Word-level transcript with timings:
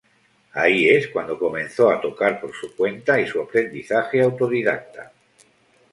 Ahí 0.53 0.89
es 0.89 1.09
cuando 1.09 1.37
comenzó 1.37 1.91
a 1.91 2.01
tocar 2.01 2.41
por 2.41 2.51
su 2.55 2.75
cuenta 2.75 3.21
y 3.21 3.27
su 3.27 3.39
aprendizaje 3.39 4.19
autodidacta. 4.23 5.11